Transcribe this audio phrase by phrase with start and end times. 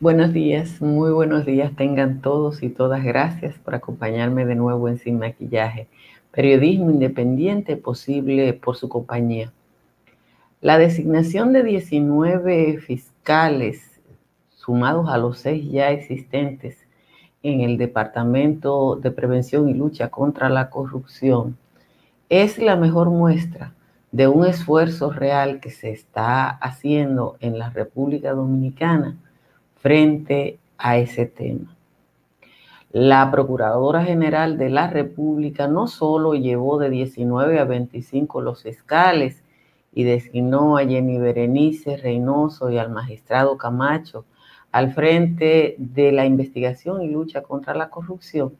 [0.00, 3.04] Buenos días, muy buenos días tengan todos y todas.
[3.04, 5.88] Gracias por acompañarme de nuevo en Sin Maquillaje,
[6.30, 9.52] periodismo independiente posible por su compañía.
[10.62, 14.00] La designación de 19 fiscales
[14.48, 16.78] sumados a los seis ya existentes
[17.42, 21.58] en el Departamento de Prevención y Lucha contra la Corrupción
[22.30, 23.74] es la mejor muestra
[24.12, 29.18] de un esfuerzo real que se está haciendo en la República Dominicana
[29.80, 31.76] frente a ese tema.
[32.92, 39.42] La Procuradora General de la República no solo llevó de 19 a 25 los fiscales
[39.92, 44.24] y designó a Jenny Berenice Reynoso y al magistrado Camacho
[44.72, 48.56] al frente de la investigación y lucha contra la corrupción,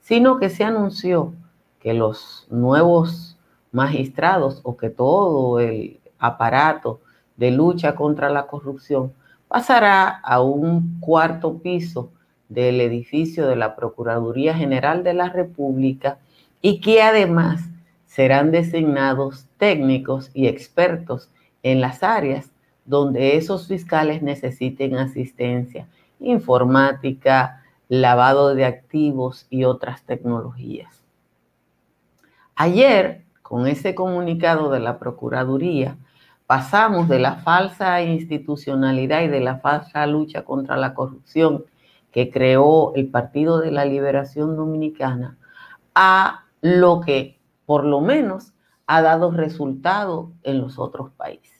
[0.00, 1.34] sino que se anunció
[1.80, 3.38] que los nuevos
[3.72, 7.00] magistrados o que todo el aparato
[7.36, 9.12] de lucha contra la corrupción
[9.50, 12.12] pasará a un cuarto piso
[12.48, 16.18] del edificio de la Procuraduría General de la República
[16.62, 17.60] y que además
[18.06, 21.30] serán designados técnicos y expertos
[21.64, 22.52] en las áreas
[22.84, 25.88] donde esos fiscales necesiten asistencia,
[26.20, 31.02] informática, lavado de activos y otras tecnologías.
[32.54, 35.96] Ayer, con ese comunicado de la Procuraduría,
[36.50, 41.64] pasamos de la falsa institucionalidad y de la falsa lucha contra la corrupción
[42.10, 45.38] que creó el Partido de la Liberación Dominicana
[45.94, 48.52] a lo que por lo menos
[48.88, 51.54] ha dado resultado en los otros países.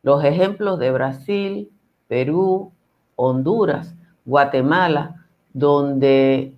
[0.00, 1.72] Los ejemplos de Brasil,
[2.06, 2.72] Perú,
[3.16, 6.54] Honduras, Guatemala, donde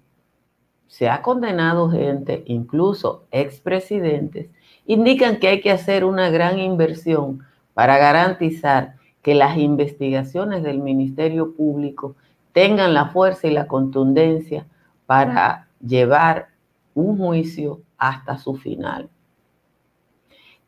[0.88, 4.50] se ha condenado gente, incluso expresidentes,
[4.88, 7.44] indican que hay que hacer una gran inversión
[7.74, 12.16] para garantizar que las investigaciones del Ministerio Público
[12.52, 14.66] tengan la fuerza y la contundencia
[15.06, 16.48] para llevar
[16.94, 19.10] un juicio hasta su final.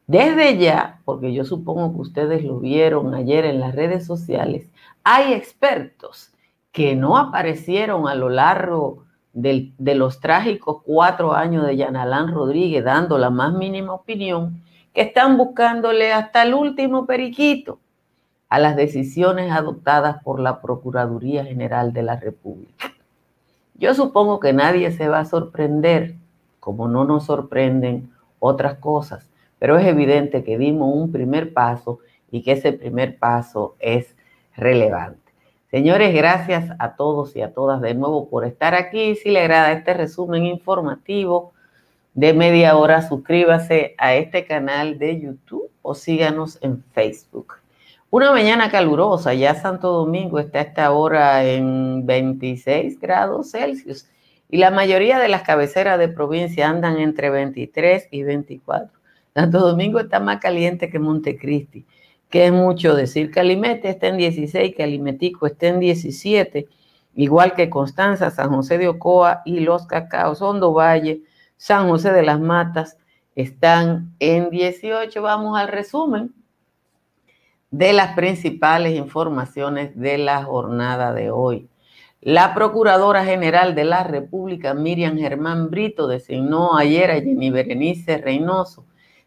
[0.06, 4.68] Desde ya, porque yo supongo que ustedes lo vieron ayer en las redes sociales,
[5.02, 6.32] hay expertos
[6.72, 13.16] que no aparecieron a lo largo de los trágicos cuatro años de Yanalán Rodríguez dando
[13.18, 17.78] la más mínima opinión, que están buscándole hasta el último periquito
[18.48, 22.92] a las decisiones adoptadas por la Procuraduría General de la República.
[23.74, 26.16] Yo supongo que nadie se va a sorprender,
[26.58, 32.42] como no nos sorprenden otras cosas, pero es evidente que dimos un primer paso y
[32.42, 34.16] que ese primer paso es
[34.56, 35.29] relevante.
[35.70, 39.14] Señores, gracias a todos y a todas de nuevo por estar aquí.
[39.14, 41.52] Si le agrada este resumen informativo
[42.12, 47.54] de media hora, suscríbase a este canal de YouTube o síganos en Facebook.
[48.10, 54.08] Una mañana calurosa, ya Santo Domingo está a esta hora en 26 grados Celsius
[54.48, 58.90] y la mayoría de las cabeceras de provincia andan entre 23 y 24.
[59.34, 61.86] Santo Domingo está más caliente que Montecristi
[62.30, 63.30] que es mucho decir.
[63.30, 66.68] Calimete está en 16, Calimetico está en 17,
[67.16, 71.22] igual que Constanza, San José de Ocoa y Los Cacaos, Hondo Valle,
[71.56, 72.96] San José de las Matas
[73.34, 75.20] están en 18.
[75.20, 76.32] Vamos al resumen
[77.70, 81.68] de las principales informaciones de la jornada de hoy.
[82.20, 88.84] La Procuradora General de la República, Miriam Germán Brito, designó ayer a Jenny Berenice Reynoso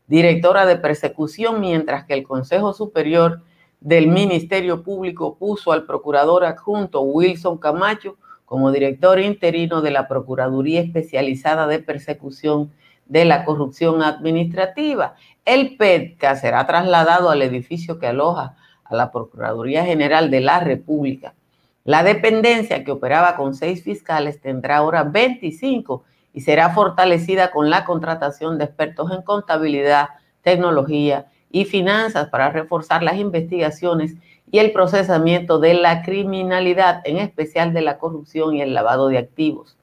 [0.07, 3.41] directora de persecución, mientras que el Consejo Superior
[3.79, 10.81] del Ministerio Público puso al procurador adjunto Wilson Camacho como director interino de la Procuraduría
[10.81, 12.71] Especializada de Persecución
[13.05, 15.15] de la Corrupción Administrativa.
[15.45, 18.55] El PEDCA será trasladado al edificio que aloja
[18.85, 21.33] a la Procuraduría General de la República.
[21.83, 27.85] La dependencia que operaba con seis fiscales tendrá ahora 25 y será fortalecida con la
[27.85, 30.09] contratación de expertos en contabilidad,
[30.41, 34.15] tecnología y finanzas para reforzar las investigaciones
[34.51, 39.19] y el procesamiento de la criminalidad, en especial de la corrupción y el lavado de
[39.19, 39.77] activos.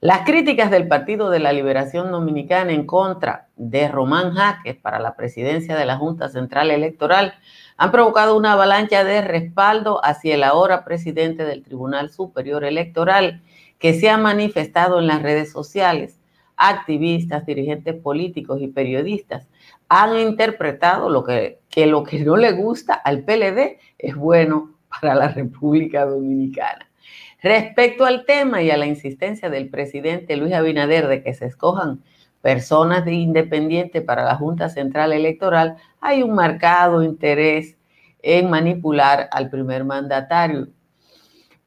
[0.00, 5.16] Las críticas del Partido de la Liberación Dominicana en contra de Román Jaques para la
[5.16, 7.34] presidencia de la Junta Central Electoral
[7.76, 13.42] han provocado una avalancha de respaldo hacia el ahora presidente del Tribunal Superior Electoral,
[13.78, 16.18] que se ha manifestado en las redes sociales.
[16.56, 19.46] Activistas, dirigentes políticos y periodistas
[19.88, 25.14] han interpretado lo que, que lo que no le gusta al PLD es bueno para
[25.14, 26.88] la República Dominicana.
[27.40, 32.02] Respecto al tema y a la insistencia del presidente Luis Abinader de que se escojan
[32.42, 37.76] personas de independiente para la Junta Central Electoral, hay un marcado interés
[38.22, 40.68] en manipular al primer mandatario.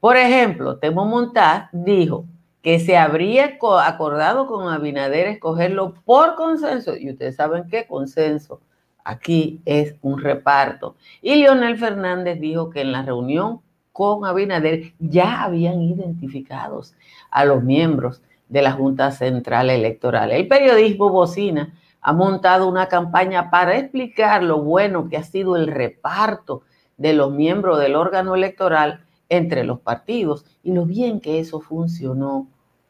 [0.01, 2.25] Por ejemplo, Temo Montaz dijo
[2.63, 6.97] que se habría acordado con Abinader escogerlo por consenso.
[6.97, 8.61] Y ustedes saben qué consenso.
[9.03, 10.95] Aquí es un reparto.
[11.21, 13.61] Y Leonel Fernández dijo que en la reunión
[13.91, 16.95] con Abinader ya habían identificados
[17.29, 20.31] a los miembros de la Junta Central Electoral.
[20.31, 25.67] El periodismo Bocina ha montado una campaña para explicar lo bueno que ha sido el
[25.67, 26.63] reparto
[26.97, 32.47] de los miembros del órgano electoral entre los partidos y lo bien que eso funcionó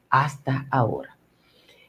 [0.10, 1.18] hasta ahora.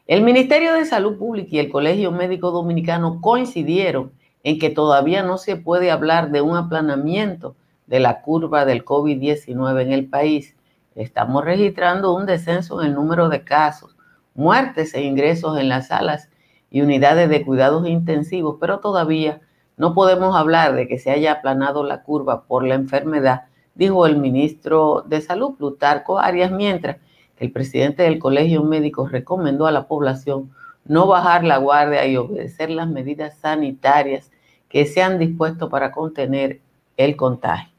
[0.06, 4.12] El Ministerio de Salud Pública y el Colegio Médico Dominicano coincidieron
[4.44, 7.56] en que todavía no se puede hablar de un aplanamiento
[7.86, 10.54] de la curva del COVID-19 en el país.
[10.94, 13.96] Estamos registrando un descenso en el número de casos,
[14.34, 16.28] muertes e ingresos en las salas
[16.70, 19.40] y unidades de cuidados intensivos, pero todavía
[19.78, 24.16] no podemos hablar de que se haya aplanado la curva por la enfermedad, dijo el
[24.16, 26.96] ministro de Salud, Plutarco Arias, mientras
[27.36, 30.50] que el presidente del Colegio Médico recomendó a la población
[30.84, 34.30] no bajar la guardia y obedecer las medidas sanitarias
[34.68, 36.60] que se han dispuesto para contener
[36.96, 37.72] el contagio.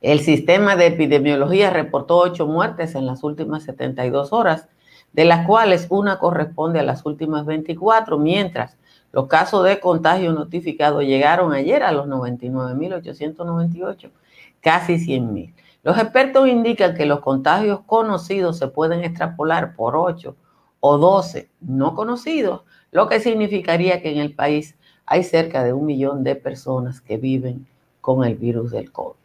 [0.00, 4.68] El sistema de epidemiología reportó ocho muertes en las últimas 72 horas,
[5.12, 8.76] de las cuales una corresponde a las últimas 24, mientras
[9.10, 14.10] los casos de contagio notificados llegaron ayer a los 99.898,
[14.60, 15.54] casi 100.000.
[15.82, 20.36] Los expertos indican que los contagios conocidos se pueden extrapolar por 8
[20.80, 24.76] o 12 no conocidos, lo que significaría que en el país
[25.06, 27.66] hay cerca de un millón de personas que viven
[28.00, 29.16] con el virus del COVID.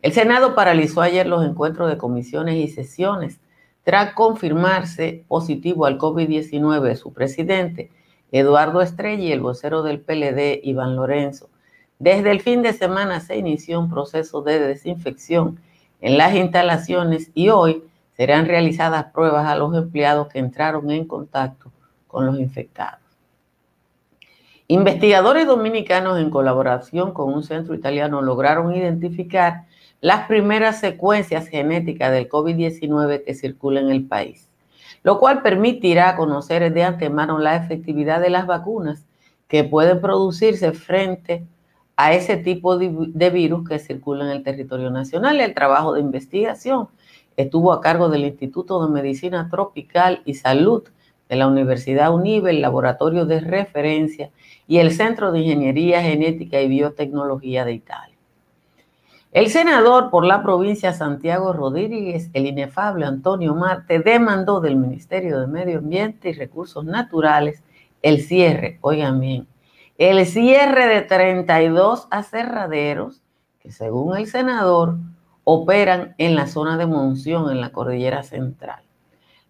[0.00, 3.40] El Senado paralizó ayer los encuentros de comisiones y sesiones
[3.82, 7.90] tras confirmarse positivo al COVID-19 su presidente,
[8.30, 11.48] Eduardo Estrella, y el vocero del PLD, Iván Lorenzo.
[11.98, 15.58] Desde el fin de semana se inició un proceso de desinfección
[16.00, 17.82] en las instalaciones y hoy
[18.16, 21.72] serán realizadas pruebas a los empleados que entraron en contacto
[22.06, 23.00] con los infectados.
[24.68, 29.64] Investigadores dominicanos en colaboración con un centro italiano lograron identificar
[30.00, 34.48] las primeras secuencias genéticas del COVID-19 que circulan en el país,
[35.02, 39.04] lo cual permitirá conocer de antemano la efectividad de las vacunas
[39.48, 41.57] que pueden producirse frente a
[42.06, 45.40] ese tipo de, virus que circula en el territorio nacional.
[45.40, 46.88] El trabajo de investigación
[47.36, 50.84] estuvo a cargo del Instituto de Medicina Tropical y Salud
[51.28, 54.30] de la Universidad UNIBE, el Laboratorio de Referencia
[54.68, 58.16] y el Centro de Ingeniería Genética y Biotecnología de Italia.
[59.32, 65.48] El senador por la provincia Santiago Rodríguez, el inefable Antonio Marte, demandó del Ministerio de
[65.48, 67.62] Medio Ambiente y Recursos Naturales
[68.02, 69.46] el cierre, oigan bien,
[69.98, 73.20] el cierre de 32 aserraderos
[73.58, 74.96] que según el senador
[75.42, 78.84] operan en la zona de Monción, en la cordillera central.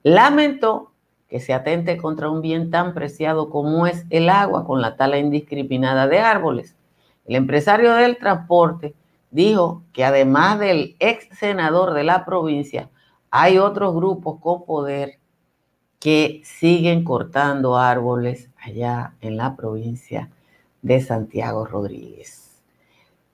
[0.03, 0.93] Lamentó
[1.29, 5.19] que se atente contra un bien tan preciado como es el agua con la tala
[5.19, 6.77] indiscriminada de árboles.
[7.27, 8.95] El empresario del transporte
[9.31, 12.89] dijo que además del ex senador de la provincia,
[13.31, 15.19] hay otros grupos con poder
[15.99, 20.31] que siguen cortando árboles allá en la provincia
[20.88, 22.62] de Santiago Rodríguez.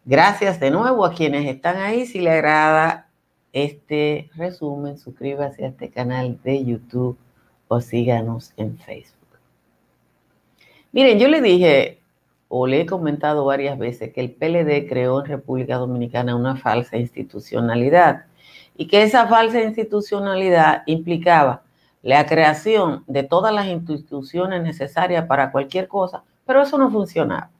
[0.04, 2.04] Gracias de nuevo a quienes están ahí.
[2.04, 3.08] Si le agrada
[3.52, 7.16] este resumen, suscríbase a este canal de YouTube
[7.68, 9.38] o síganos en Facebook.
[10.90, 12.00] Miren, yo le dije
[12.48, 16.96] o le he comentado varias veces que el PLD creó en República Dominicana una falsa
[16.96, 18.26] institucionalidad
[18.76, 21.62] y que esa falsa institucionalidad implicaba
[22.02, 27.50] la creación de todas las instituciones necesarias para cualquier cosa, pero eso no funcionaba.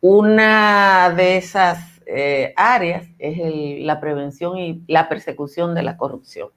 [0.00, 3.38] Una de esas eh, áreas es
[3.84, 6.50] la prevención y la persecución de la corrupción.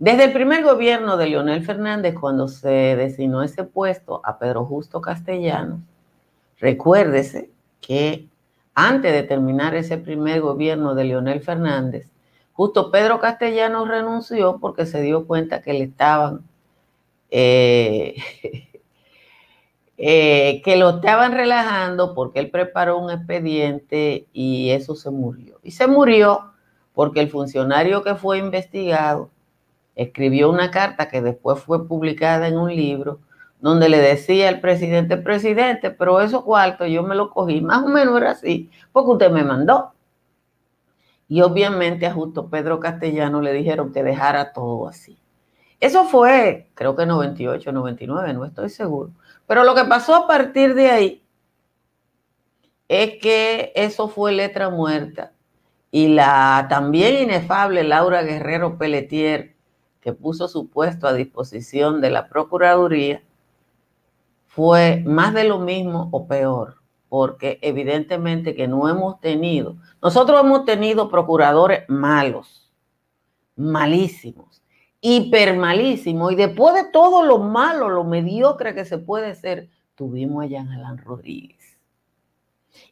[0.00, 5.02] Desde el primer gobierno de Leonel Fernández, cuando se designó ese puesto a Pedro Justo
[5.02, 5.80] Castellanos,
[6.58, 7.50] recuérdese
[7.82, 8.26] que
[8.74, 12.10] antes de terminar ese primer gobierno de Leonel Fernández,
[12.54, 16.44] justo Pedro Castellanos renunció porque se dio cuenta que le estaban,
[17.30, 18.16] eh,
[20.02, 25.60] eh, que lo estaban relajando porque él preparó un expediente y eso se murió.
[25.62, 26.52] Y se murió
[26.94, 29.28] porque el funcionario que fue investigado
[29.94, 33.20] escribió una carta que después fue publicada en un libro
[33.60, 37.88] donde le decía al presidente, presidente, pero esos cuartos yo me los cogí, más o
[37.88, 39.92] menos era así, porque usted me mandó.
[41.28, 45.18] Y obviamente a Justo Pedro Castellano le dijeron que dejara todo así.
[45.78, 49.10] Eso fue, creo que 98, 99, no estoy seguro.
[49.50, 51.26] Pero lo que pasó a partir de ahí
[52.86, 55.32] es que eso fue letra muerta.
[55.90, 59.56] Y la también inefable Laura Guerrero Pelletier,
[60.00, 63.24] que puso su puesto a disposición de la Procuraduría,
[64.46, 66.76] fue más de lo mismo o peor,
[67.08, 72.70] porque evidentemente que no hemos tenido, nosotros hemos tenido procuradores malos,
[73.56, 74.59] malísimos,
[75.00, 80.46] hipermalísimos, y después de todo lo malo, lo mediocre que se puede ser, tuvimos a
[80.46, 81.78] Jean Alain Rodríguez.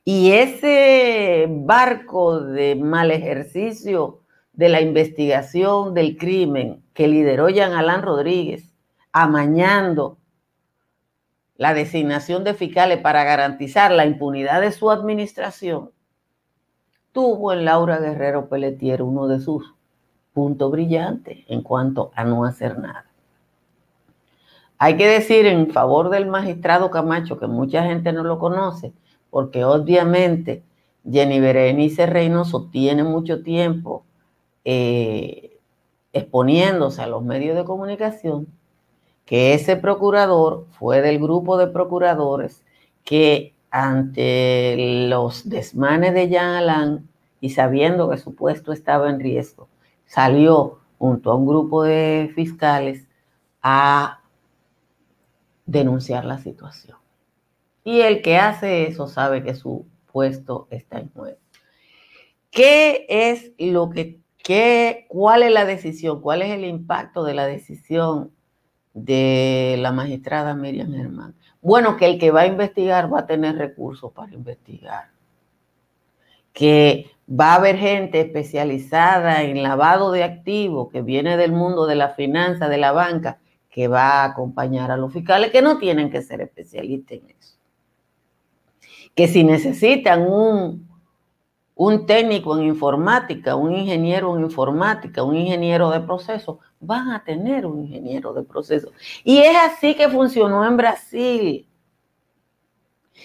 [0.05, 4.21] Y ese barco de mal ejercicio
[4.53, 8.75] de la investigación del crimen que lideró Jean Alain Rodríguez,
[9.13, 10.19] amañando
[11.57, 15.91] la designación de fiscales para garantizar la impunidad de su administración,
[17.13, 19.75] tuvo en Laura Guerrero Pelletier uno de sus
[20.39, 23.07] puntos brillantes en cuanto a no hacer nada.
[24.79, 28.93] Hay que decir en favor del magistrado Camacho, que mucha gente no lo conoce,
[29.31, 30.63] porque obviamente
[31.11, 34.05] Jenny Berenice Reynoso tiene mucho tiempo
[34.65, 35.59] eh,
[36.13, 38.47] exponiéndose a los medios de comunicación,
[39.25, 42.65] que ese procurador fue del grupo de procuradores
[43.03, 47.09] que ante los desmanes de Jean Alain
[47.41, 49.67] y sabiendo que su puesto estaba en riesgo,
[50.09, 53.07] salió junto a un grupo de fiscales
[53.63, 54.21] a
[55.65, 56.99] denunciar la situación.
[57.85, 61.39] Y el que hace eso sabe que su puesto está en juego.
[62.51, 67.47] ¿Qué es lo que, qué, cuál es la decisión, cuál es el impacto de la
[67.47, 68.33] decisión
[68.95, 71.35] de la magistrada Miriam Germán?
[71.61, 75.11] Bueno, que el que va a investigar va a tener recursos para investigar.
[76.53, 81.95] Que va a haber gente especializada en lavado de activos que viene del mundo de
[81.95, 83.39] la finanza, de la banca,
[83.71, 87.59] que va a acompañar a los fiscales que no tienen que ser especialistas en eso
[89.19, 90.89] que si necesitan un,
[91.75, 97.67] un técnico en informática, un ingeniero en informática, un ingeniero de proceso, van a tener
[97.67, 98.93] un ingeniero de proceso.
[99.25, 101.68] Y es así que funcionó en Brasil.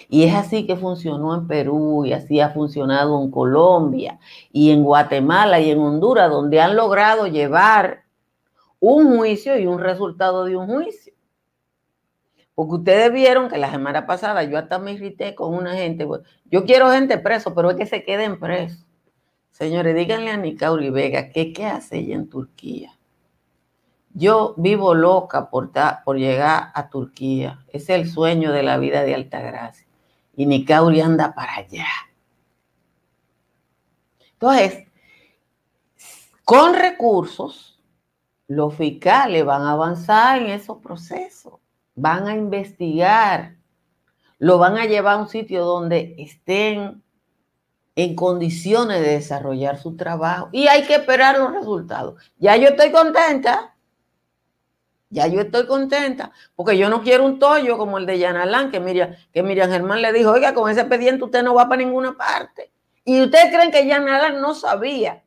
[0.10, 4.20] Y es así que funcionó en Perú y así ha funcionado en Colombia
[4.52, 8.04] y en Guatemala y en Honduras, donde han logrado llevar
[8.80, 11.14] un juicio y un resultado de un juicio.
[12.56, 16.08] Porque ustedes vieron que la semana pasada yo hasta me irrité con una gente.
[16.46, 18.86] Yo quiero gente preso, pero es que se queden presos.
[19.52, 22.92] Señores, díganle a Nicauri Vega que qué hace ella en Turquía.
[24.14, 25.72] Yo vivo loca por,
[26.04, 27.66] por llegar a Turquía.
[27.70, 29.83] Es el sueño de la vida de Altagracia.
[30.36, 31.88] Y Nicauri anda para allá.
[34.34, 34.88] Entonces,
[36.44, 37.82] con recursos,
[38.48, 41.54] los fiscales van a avanzar en esos procesos
[41.96, 43.56] van a investigar,
[44.40, 47.04] lo van a llevar a un sitio donde estén
[47.96, 50.50] en condiciones de desarrollar su trabajo.
[50.52, 52.22] Y hay que esperar los resultados.
[52.40, 53.73] Ya yo estoy contenta.
[55.14, 58.80] Ya yo estoy contenta, porque yo no quiero un tollo como el de Yanalán, que
[58.80, 62.18] Miriam, que Miriam Germán le dijo, oiga, con ese expediente usted no va para ninguna
[62.18, 62.72] parte.
[63.06, 65.24] Y ustedes creen que Yanalán no sabía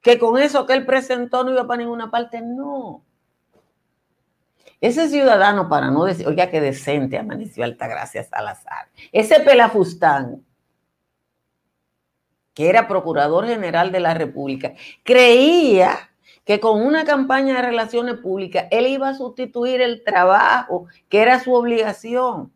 [0.00, 2.40] que con eso que él presentó no iba para ninguna parte.
[2.40, 3.04] No.
[4.80, 8.88] Ese ciudadano, para no decir, oiga, qué decente amaneció Altagracia Salazar.
[9.12, 10.44] Ese pelafustán,
[12.52, 14.72] que era procurador general de la República,
[15.04, 16.09] creía
[16.44, 21.40] que con una campaña de relaciones públicas él iba a sustituir el trabajo que era
[21.40, 22.52] su obligación.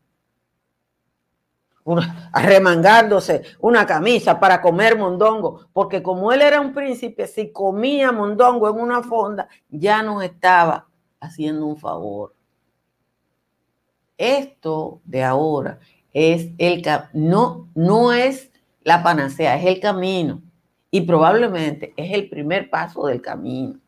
[2.33, 8.71] arremangándose una camisa para comer mondongo, porque como él era un príncipe, si comía mondongo
[8.71, 10.89] en una fonda, ya no estaba
[11.21, 12.35] haciendo un favor.
[14.17, 15.79] Esto de ahora
[16.13, 18.51] es el no no es
[18.83, 20.41] la panacea, es el camino
[20.95, 23.81] y probablemente es el primer paso del camino.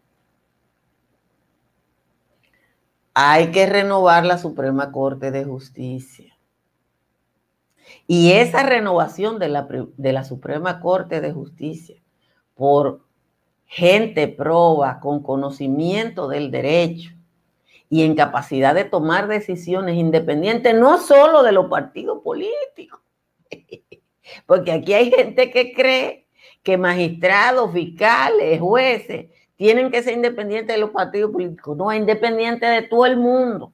[3.14, 6.36] Hay que renovar la Suprema Corte de Justicia.
[8.08, 12.02] Y esa renovación de la, de la Suprema Corte de Justicia
[12.56, 13.04] por
[13.66, 17.12] gente proba con conocimiento del derecho,
[17.88, 23.00] y en capacidad de tomar decisiones independientes, no solo de los partidos políticos.
[24.46, 26.25] Porque aquí hay gente que cree
[26.66, 31.76] que magistrados, fiscales, jueces, tienen que ser independientes de los partidos políticos.
[31.76, 33.72] No, independientes de todo el mundo.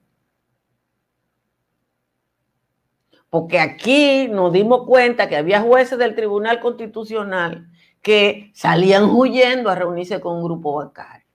[3.30, 7.66] Porque aquí nos dimos cuenta que había jueces del Tribunal Constitucional
[8.02, 11.26] que salían huyendo a reunirse con un grupo bancario.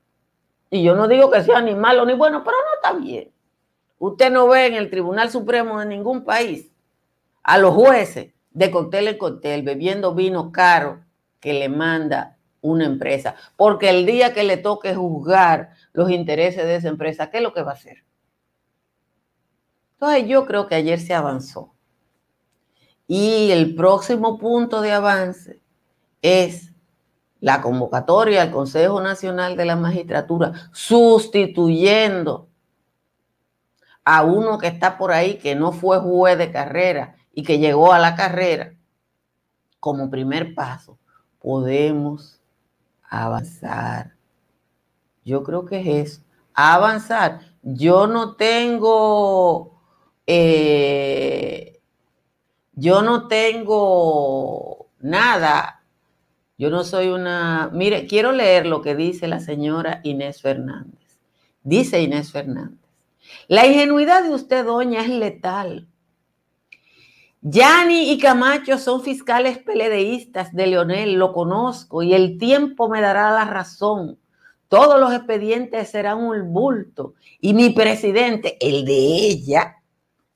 [0.70, 3.32] Y yo no digo que sea ni malo ni bueno, pero no está bien.
[3.98, 6.72] Usted no ve en el Tribunal Supremo de ningún país
[7.42, 11.07] a los jueces de cóctel en cóctel, bebiendo vino caro
[11.40, 13.36] que le manda una empresa.
[13.56, 17.54] Porque el día que le toque juzgar los intereses de esa empresa, ¿qué es lo
[17.54, 18.04] que va a hacer?
[19.94, 21.74] Entonces yo creo que ayer se avanzó.
[23.08, 25.62] Y el próximo punto de avance
[26.22, 26.72] es
[27.40, 32.50] la convocatoria al Consejo Nacional de la Magistratura, sustituyendo
[34.04, 37.94] a uno que está por ahí, que no fue juez de carrera y que llegó
[37.94, 38.74] a la carrera,
[39.80, 40.98] como primer paso,
[41.40, 42.42] podemos
[43.04, 44.16] avanzar.
[45.24, 46.22] Yo creo que es eso,
[46.54, 47.42] avanzar.
[47.62, 49.82] Yo no tengo,
[50.26, 51.80] eh,
[52.74, 55.78] yo no tengo nada
[56.58, 57.70] yo no soy una...
[57.72, 61.20] Mire, quiero leer lo que dice la señora Inés Fernández.
[61.64, 62.80] Dice Inés Fernández.
[63.48, 65.88] La ingenuidad de usted, doña, es letal.
[67.50, 73.32] Yani y Camacho son fiscales peledeístas de Leonel, lo conozco, y el tiempo me dará
[73.32, 74.20] la razón.
[74.68, 77.14] Todos los expedientes serán un bulto.
[77.40, 79.78] Y mi presidente, el de ella,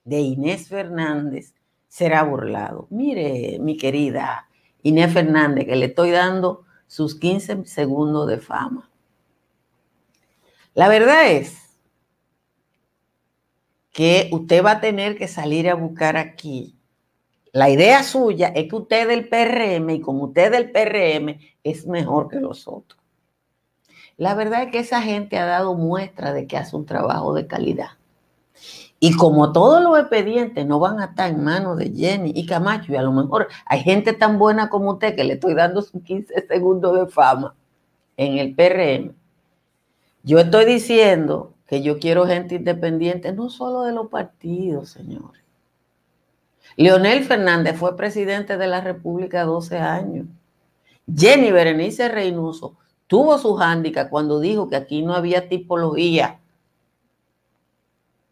[0.05, 1.53] de Inés Fernández,
[1.89, 2.87] será burlado.
[2.89, 4.47] Mire, mi querida
[4.81, 8.89] Inés Fernández, que le estoy dando sus 15 segundos de fama.
[10.73, 11.77] La verdad es
[13.91, 16.77] que usted va a tener que salir a buscar aquí.
[17.53, 22.29] La idea suya es que usted del PRM y como usted del PRM es mejor
[22.29, 23.01] que los otros.
[24.15, 27.47] La verdad es que esa gente ha dado muestra de que hace un trabajo de
[27.47, 27.89] calidad.
[28.99, 32.93] Y como todos los expedientes no van a estar en manos de Jenny y Camacho,
[32.93, 36.03] y a lo mejor hay gente tan buena como usted que le estoy dando sus
[36.03, 37.55] 15 segundos de fama
[38.15, 39.15] en el PRM,
[40.23, 45.40] yo estoy diciendo que yo quiero gente independiente, no solo de los partidos, señores.
[46.75, 50.27] Leonel Fernández fue presidente de la República 12 años.
[51.13, 56.39] Jenny Berenice Reynoso tuvo su hándicap cuando dijo que aquí no había tipología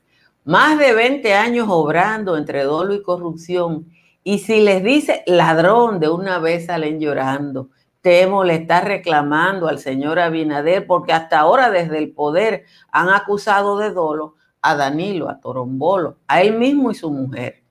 [0.47, 3.85] más de 20 años obrando entre dolo y corrupción
[4.23, 7.69] y si les dice ladrón, de una vez salen llorando.
[7.99, 13.77] Temo le está reclamando al señor Abinader porque hasta ahora desde el poder han acusado
[13.77, 17.61] de dolo a Danilo, a Torombolo, a él mismo y su mujer.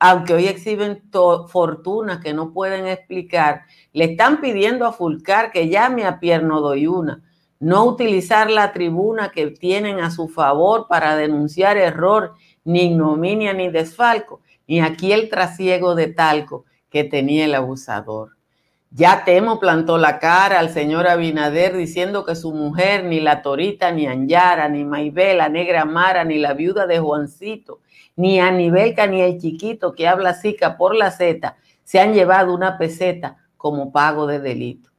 [0.00, 1.04] Aunque hoy exhiben
[1.46, 7.22] fortunas que no pueden explicar, le están pidiendo a Fulcar que llame a Pierno Doyuna,
[7.60, 13.68] no utilizar la tribuna que tienen a su favor para denunciar error, ni ignominia ni
[13.68, 18.36] desfalco y aquí el trasiego de talco que tenía el abusador.
[18.92, 23.92] Ya Temo plantó la cara al señor Abinader diciendo que su mujer, ni la Torita,
[23.92, 27.80] ni Anyara, ni Maibel, la negra Mara, ni la viuda de Juancito,
[28.16, 32.78] ni Anibelca, ni el chiquito que habla sica por la Z, se han llevado una
[32.78, 34.89] peseta como pago de delito.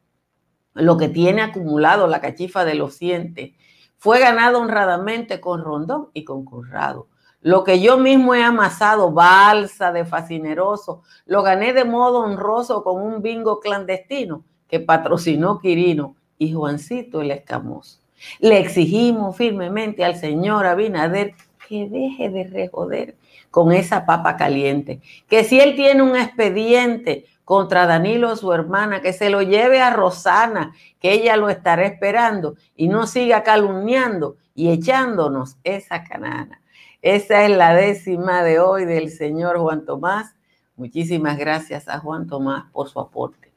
[0.74, 3.52] Lo que tiene acumulado la cachifa de los cientes
[3.98, 7.08] fue ganado honradamente con Rondón y con Currado.
[7.42, 13.02] Lo que yo mismo he amasado, balsa de fascineroso, lo gané de modo honroso con
[13.02, 18.00] un bingo clandestino que patrocinó Quirino y Juancito el Escamoso.
[18.40, 21.34] Le exigimos firmemente al señor Abinader
[21.68, 23.16] que deje de rejoder
[23.52, 29.12] con esa papa caliente, que si él tiene un expediente contra Danilo, su hermana, que
[29.12, 34.72] se lo lleve a Rosana, que ella lo estará esperando y no siga calumniando y
[34.72, 36.62] echándonos esa canana.
[37.02, 40.34] Esa es la décima de hoy del señor Juan Tomás.
[40.78, 43.52] Muchísimas gracias a Juan Tomás por su aporte.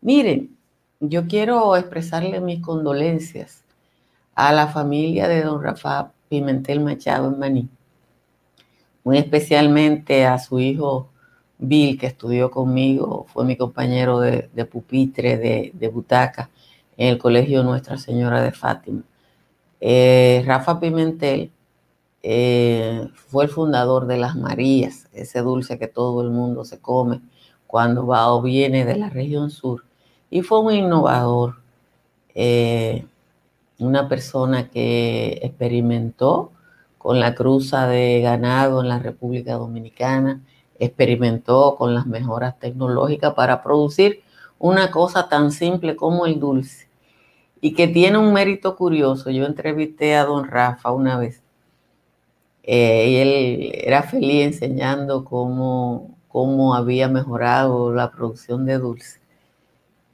[0.00, 0.56] Miren,
[1.00, 3.64] yo quiero expresarle mis condolencias
[4.34, 7.68] a la familia de don Rafa Pimentel Machado en Maní,
[9.08, 11.08] muy especialmente a su hijo
[11.56, 16.50] Bill, que estudió conmigo, fue mi compañero de, pupitre, de, butaca,
[16.98, 19.00] en el colegio Nuestra Señora de Fátima.
[19.80, 21.50] Eh, Rafa Pimentel
[22.22, 27.22] eh, fue el fundador de las Marías, ese dulce que todo el mundo se come
[27.66, 29.86] cuando va o viene de la región sur,
[30.28, 31.54] y fue un innovador,
[32.34, 33.06] eh,
[33.78, 36.52] una persona que experimentó
[37.08, 40.42] con la cruza de ganado en la República Dominicana,
[40.78, 44.20] experimentó con las mejoras tecnológicas para producir
[44.58, 46.86] una cosa tan simple como el dulce
[47.62, 49.30] y que tiene un mérito curioso.
[49.30, 51.40] Yo entrevisté a don Rafa una vez
[52.62, 59.18] eh, y él era feliz enseñando cómo, cómo había mejorado la producción de dulce.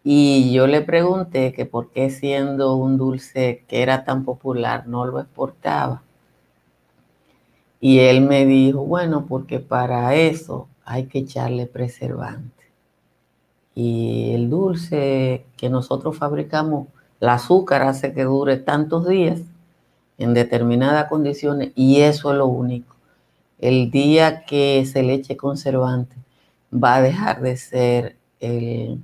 [0.05, 5.07] Y yo le pregunté que por qué siendo un dulce que era tan popular no
[5.07, 6.04] lo exportaba.
[7.87, 12.65] Y él me dijo, bueno, porque para eso hay que echarle preservante.
[13.75, 16.89] Y el dulce que nosotros fabricamos,
[17.21, 19.43] el azúcar hace que dure tantos días
[20.17, 22.97] en determinadas condiciones y eso es lo único.
[23.59, 26.17] El día que se le eche conservante
[26.73, 28.99] va a dejar de ser el,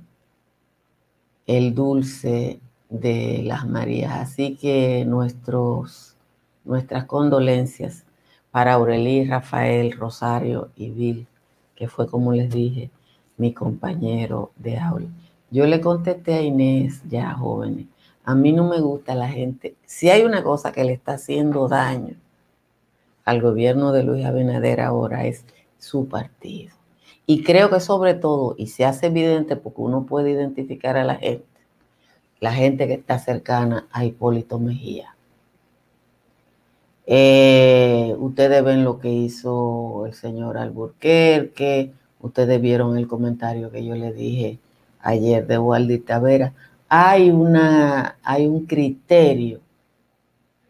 [1.45, 4.13] el dulce de las Marías.
[4.13, 6.15] Así que nuestros,
[6.65, 8.05] nuestras condolencias
[8.51, 11.27] para Aurelí, Rafael, Rosario y Bill,
[11.75, 12.91] que fue como les dije,
[13.37, 15.07] mi compañero de aula.
[15.49, 17.87] Yo le contesté a Inés, ya jóvenes,
[18.23, 19.75] a mí no me gusta la gente.
[19.85, 22.15] Si hay una cosa que le está haciendo daño
[23.25, 25.45] al gobierno de Luis Abinader ahora es
[25.77, 26.73] su partido.
[27.25, 31.15] Y creo que sobre todo, y se hace evidente porque uno puede identificar a la
[31.15, 31.45] gente,
[32.39, 35.15] la gente que está cercana a Hipólito Mejía.
[37.05, 43.95] Eh, ustedes ven lo que hizo el señor Alburquerque, ustedes vieron el comentario que yo
[43.95, 44.59] le dije
[44.99, 46.53] ayer de Waldi Tavera.
[46.87, 49.61] Hay, una, hay un criterio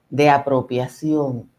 [0.10, 1.50] de apropiación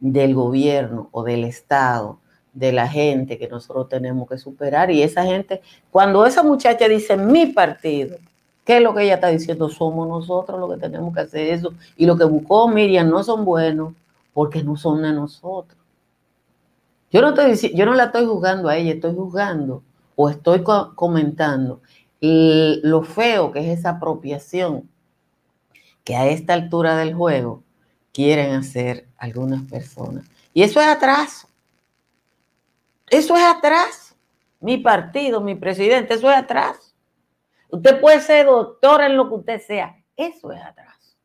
[0.00, 2.18] del gobierno o del Estado,
[2.52, 4.90] de la gente que nosotros tenemos que superar.
[4.90, 8.16] Y esa gente, cuando esa muchacha dice mi partido,
[8.66, 9.68] ¿Qué es lo que ella está diciendo?
[9.68, 11.72] Somos nosotros los que tenemos que hacer eso.
[11.96, 13.94] Y lo que buscó Miriam no son buenos
[14.34, 15.78] porque no son de nosotros.
[17.12, 19.84] Yo no, estoy, yo no la estoy juzgando a ella, estoy juzgando
[20.16, 20.64] o estoy
[20.96, 21.80] comentando
[22.20, 24.88] lo feo que es esa apropiación
[26.02, 27.62] que a esta altura del juego
[28.12, 30.24] quieren hacer algunas personas.
[30.52, 31.46] Y eso es atraso.
[33.08, 34.16] Eso es atraso.
[34.60, 36.85] Mi partido, mi presidente, eso es atraso.
[37.68, 39.96] Usted puede ser doctor en lo que usted sea.
[40.16, 41.16] Eso es atraso.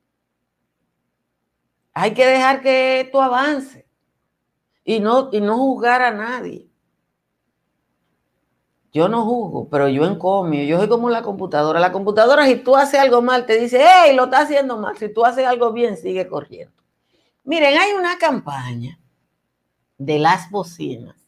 [1.93, 3.87] Hay que dejar que esto avance
[4.83, 6.67] y no, y no juzgar a nadie.
[8.93, 10.63] Yo no juzgo, pero yo encomio.
[10.63, 11.79] Yo soy como la computadora.
[11.79, 14.97] La computadora, si tú haces algo mal, te dice, hey, lo está haciendo mal.
[14.97, 16.75] Si tú haces algo bien, sigue corriendo.
[17.43, 18.99] Miren, hay una campaña
[19.97, 21.20] de las bocinas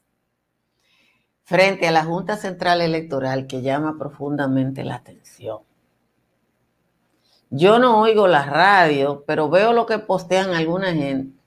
[1.43, 5.59] frente a la Junta Central Electoral que llama profundamente la atención.
[7.49, 11.37] Yo no oigo la radio, pero veo lo que postean alguna gente.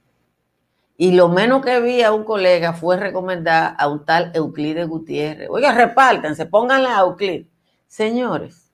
[0.98, 5.48] Y lo menos que vi a un colega fue recomendar a un tal Euclides Gutiérrez.
[5.50, 7.48] Oiga, repártanse, pónganle a Euclides.
[7.86, 8.72] Señores,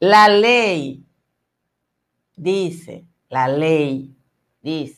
[0.00, 1.04] la ley
[2.34, 4.16] dice, la ley
[4.62, 4.97] dice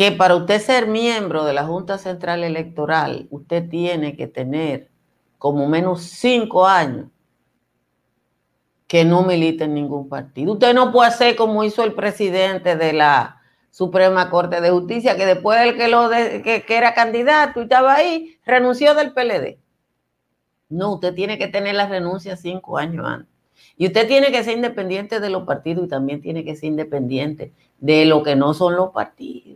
[0.00, 4.88] que para usted ser miembro de la Junta Central Electoral, usted tiene que tener
[5.36, 7.08] como menos cinco años
[8.86, 10.54] que no milite en ningún partido.
[10.54, 15.26] Usted no puede hacer como hizo el presidente de la Suprema Corte de Justicia, que
[15.26, 19.58] después del que, lo que, era candidato y estaba ahí, renunció del PLD.
[20.70, 23.28] No, usted tiene que tener la renuncia cinco años antes.
[23.76, 27.52] Y usted tiene que ser independiente de los partidos y también tiene que ser independiente
[27.80, 29.49] de lo que no son los partidos.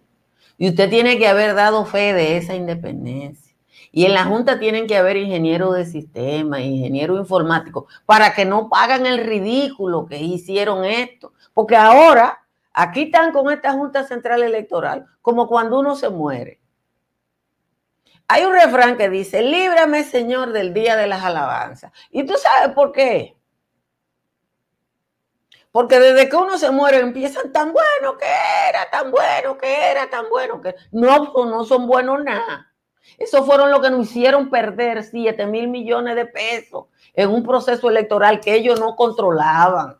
[0.57, 3.55] Y usted tiene que haber dado fe de esa independencia.
[3.91, 8.69] Y en la Junta tienen que haber ingenieros de sistema, ingenieros informáticos, para que no
[8.69, 11.33] pagan el ridículo que hicieron esto.
[11.53, 16.61] Porque ahora, aquí están con esta Junta Central Electoral, como cuando uno se muere.
[18.27, 21.93] Hay un refrán que dice, líbrame Señor del día de las alabanzas.
[22.11, 23.34] ¿Y tú sabes por qué?
[25.75, 28.29] Porque desde que uno se muere empiezan tan bueno que
[28.69, 32.73] era, tan bueno que era, tan bueno que no, pues, no son buenos nada.
[33.19, 37.91] Esos fueron los que nos hicieron perder 7 mil millones de pesos en un proceso
[37.91, 39.99] electoral que ellos no controlaban.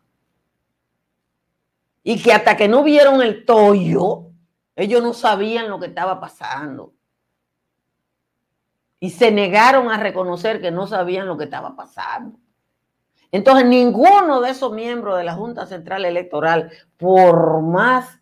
[2.03, 4.27] Y que hasta que no vieron el toyo,
[4.77, 6.93] ellos no sabían lo que estaba pasando.
[9.01, 12.39] Y se negaron a reconocer que no sabían lo que estaba pasando.
[13.35, 18.17] Entonces, ninguno de esos miembros de la Junta Central Electoral, por más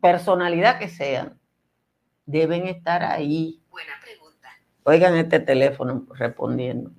[0.00, 1.38] personalidad que sean,
[2.26, 3.62] deben estar ahí.
[3.70, 4.48] Buena pregunta.
[4.82, 6.90] Oigan este teléfono respondiendo.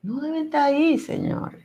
[0.00, 1.62] No deben estar ahí, señores.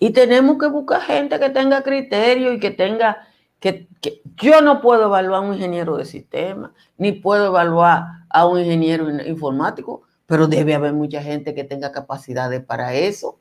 [0.00, 3.28] Y tenemos que buscar gente que tenga criterio y que tenga,
[3.60, 8.46] que, que yo no puedo evaluar a un ingeniero de sistema, ni puedo evaluar a
[8.46, 13.38] un ingeniero informático pero debe haber mucha gente que tenga capacidades para eso.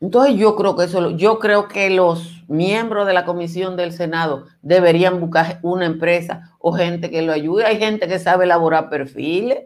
[0.00, 4.46] Entonces yo creo que eso, yo creo que los miembros de la comisión del Senado
[4.62, 7.64] deberían buscar una empresa o gente que lo ayude.
[7.64, 9.64] Hay gente que sabe elaborar perfiles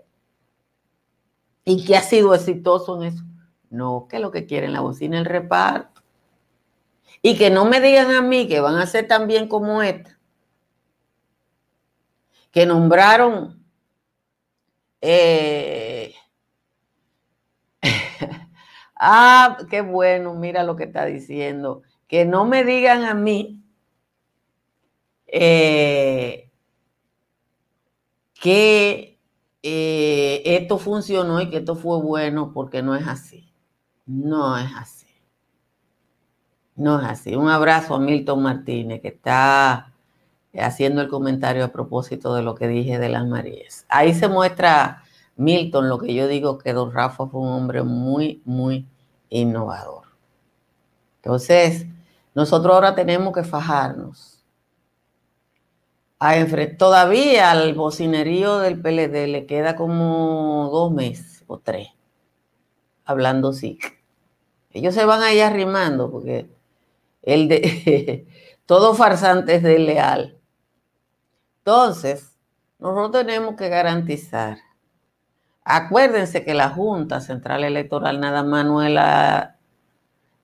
[1.64, 3.24] y que ha sido exitoso en eso.
[3.68, 6.00] No, que lo que quieren la bocina el reparto.
[7.20, 10.18] Y que no me digan a mí que van a ser tan bien como esta,
[12.50, 13.61] que nombraron
[15.02, 16.14] eh,
[18.96, 21.82] ah, qué bueno, mira lo que está diciendo.
[22.06, 23.62] Que no me digan a mí
[25.26, 26.50] eh,
[28.34, 29.18] que
[29.62, 33.52] eh, esto funcionó y que esto fue bueno porque no es así.
[34.06, 35.06] No es así.
[36.76, 37.34] No es así.
[37.34, 39.91] Un abrazo a Milton Martínez que está
[40.60, 43.86] haciendo el comentario a propósito de lo que dije de las Marías.
[43.88, 45.02] Ahí se muestra
[45.36, 48.86] Milton lo que yo digo que don Rafa fue un hombre muy, muy
[49.30, 50.04] innovador.
[51.16, 51.86] Entonces,
[52.34, 54.44] nosotros ahora tenemos que fajarnos.
[56.18, 56.34] A
[56.78, 61.88] todavía al bocinerío del PLD le queda como dos meses o tres
[63.04, 63.78] hablando sí.
[64.70, 66.48] Ellos se van ahí arrimando porque
[67.22, 68.26] el de
[68.66, 70.38] todo farsante es desleal.
[71.64, 72.32] Entonces,
[72.80, 74.58] nosotros tenemos que garantizar.
[75.64, 79.58] Acuérdense que la Junta Central Electoral nada más no es la,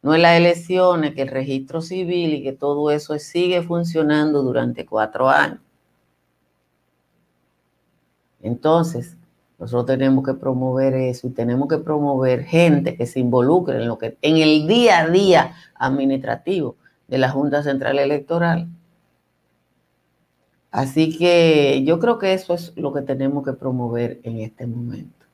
[0.00, 4.86] no es las elecciones, que el registro civil y que todo eso sigue funcionando durante
[4.86, 5.58] cuatro años.
[8.40, 9.16] Entonces,
[9.58, 13.98] nosotros tenemos que promover eso y tenemos que promover gente que se involucre en lo
[13.98, 16.76] que en el día a día administrativo
[17.08, 18.68] de la Junta Central Electoral
[20.70, 25.26] Así que yo creo que eso es lo que tenemos que promover en este momento.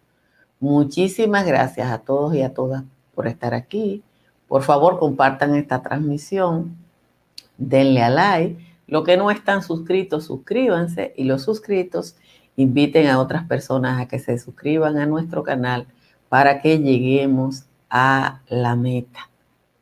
[0.61, 4.03] Muchísimas gracias a todos y a todas por estar aquí.
[4.49, 6.77] Por favor, compartan esta transmisión.
[7.59, 8.65] Denle a like.
[8.87, 11.13] Los que no están suscritos, suscríbanse.
[11.17, 12.17] Y los suscritos,
[12.57, 15.87] inviten a otras personas a que se suscriban a nuestro canal
[16.29, 19.31] para que lleguemos a la meta,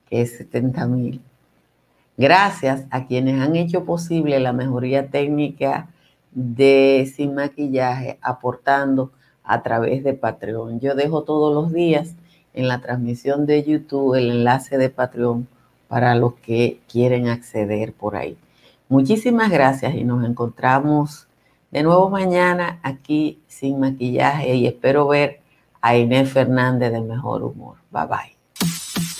[0.08, 1.20] que es 70 mil
[2.22, 5.88] Gracias a quienes han hecho posible la mejoría técnica
[6.30, 9.10] de Sin Maquillaje, aportando
[9.42, 10.78] a través de Patreon.
[10.78, 12.14] Yo dejo todos los días
[12.54, 15.48] en la transmisión de YouTube el enlace de Patreon
[15.88, 18.38] para los que quieren acceder por ahí.
[18.88, 21.26] Muchísimas gracias y nos encontramos
[21.72, 25.40] de nuevo mañana aquí sin maquillaje y espero ver
[25.80, 27.78] a Inés Fernández de mejor humor.
[27.90, 28.41] Bye bye.